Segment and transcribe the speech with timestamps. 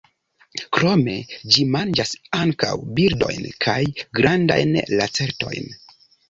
[0.75, 1.11] Krome
[1.55, 3.77] ĝi manĝas ankaŭ birdojn kaj
[4.21, 5.71] grandajn lacertojn.